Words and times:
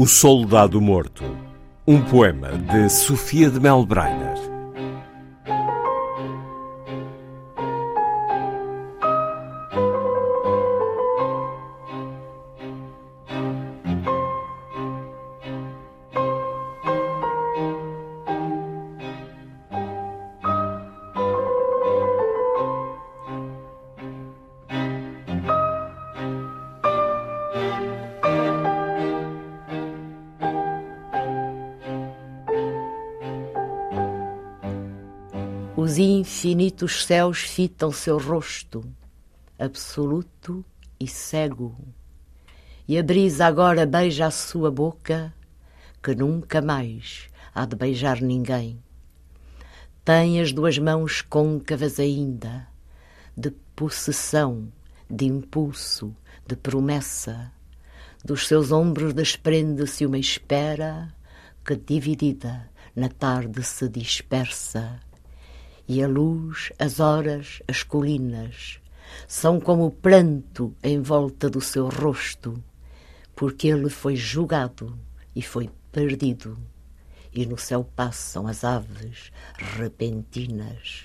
O 0.00 0.06
Soldado 0.06 0.80
Morto, 0.80 1.24
um 1.84 2.00
poema 2.00 2.50
de 2.50 2.88
Sofia 2.88 3.50
de 3.50 3.58
Melbreiner. 3.58 4.57
Os 35.80 35.96
infinitos 35.96 37.06
céus 37.06 37.42
fitam 37.42 37.92
seu 37.92 38.18
rosto, 38.18 38.84
absoluto 39.56 40.64
e 40.98 41.06
cego. 41.06 41.78
E 42.88 42.98
a 42.98 43.02
brisa 43.04 43.46
agora 43.46 43.86
beija 43.86 44.26
a 44.26 44.30
sua 44.32 44.72
boca, 44.72 45.32
que 46.02 46.16
nunca 46.16 46.60
mais 46.60 47.28
há 47.54 47.64
de 47.64 47.76
beijar 47.76 48.20
ninguém. 48.20 48.82
Tem 50.04 50.40
as 50.40 50.52
duas 50.52 50.76
mãos 50.78 51.22
côncavas 51.22 52.00
ainda, 52.00 52.66
de 53.36 53.52
possessão, 53.76 54.72
de 55.08 55.26
impulso, 55.26 56.12
de 56.44 56.56
promessa. 56.56 57.52
Dos 58.24 58.48
seus 58.48 58.72
ombros 58.72 59.14
desprende-se 59.14 60.04
uma 60.04 60.18
espera 60.18 61.14
que, 61.64 61.76
dividida, 61.76 62.68
na 62.96 63.08
tarde 63.08 63.62
se 63.62 63.88
dispersa 63.88 65.06
e 65.88 66.02
a 66.02 66.06
luz, 66.06 66.70
as 66.78 67.00
horas, 67.00 67.62
as 67.66 67.82
colinas, 67.82 68.78
são 69.26 69.58
como 69.58 69.86
o 69.86 69.90
pranto 69.90 70.76
em 70.82 71.00
volta 71.00 71.48
do 71.48 71.60
seu 71.60 71.88
rosto, 71.88 72.62
porque 73.34 73.68
ele 73.68 73.88
foi 73.88 74.14
julgado 74.14 74.98
e 75.34 75.40
foi 75.40 75.70
perdido, 75.90 76.58
e 77.32 77.46
no 77.46 77.56
céu 77.56 77.88
passam 77.96 78.46
as 78.46 78.64
aves 78.64 79.32
repentinas. 79.76 81.04